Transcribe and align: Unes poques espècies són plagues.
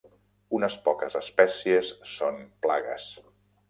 Unes 0.59 0.77
poques 0.87 1.19
espècies 1.21 1.95
són 2.17 2.45
plagues. 2.67 3.11